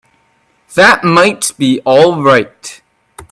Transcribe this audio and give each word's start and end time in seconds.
That 0.73 1.03
might 1.03 1.51
be 1.59 1.79
all 1.81 2.23
right. 2.23 2.81